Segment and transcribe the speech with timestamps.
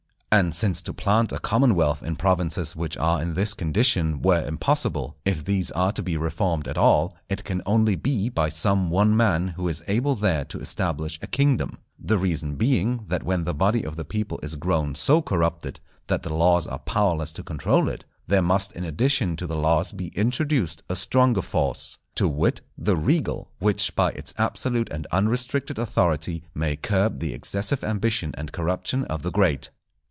[0.33, 5.17] And since to plant a commonwealth in provinces which are in this condition were impossible,
[5.25, 9.17] if these are to be reformed at all, it can only be by some one
[9.17, 13.53] man who is able there to establish a kingdom; the reason being that when the
[13.53, 17.89] body of the people is grown so corrupted that the laws are powerless to control
[17.89, 22.61] it, there must in addition to the laws be introduced a stronger force, to wit,
[22.77, 28.53] the regal, which by its absolute and unrestricted authority may curb the excessive ambition and
[28.53, 29.69] corruption of the great.